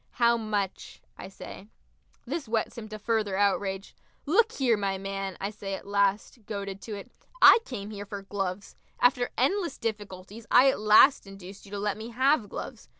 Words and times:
"How 0.13 0.35
much?" 0.35 0.99
I 1.15 1.27
say. 1.27 1.67
This 2.25 2.47
whets 2.47 2.75
him 2.75 2.89
to 2.89 2.97
further 2.97 3.37
outrage. 3.37 3.95
"Look 4.25 4.53
here, 4.53 4.75
my 4.75 4.97
man!" 4.97 5.37
I 5.39 5.51
say 5.51 5.75
at 5.75 5.85
last, 5.85 6.39
goaded 6.47 6.81
to 6.81 6.95
it, 6.95 7.11
"I 7.39 7.59
came 7.65 7.91
here 7.91 8.07
for 8.07 8.23
gloves. 8.23 8.75
After 8.99 9.29
endless 9.37 9.77
difficulties 9.77 10.47
I 10.49 10.71
at 10.71 10.79
last 10.79 11.27
induced 11.27 11.65
you 11.67 11.71
to 11.73 11.77
let 11.77 11.97
me 11.97 12.09
have 12.09 12.49
gloves. 12.49 12.89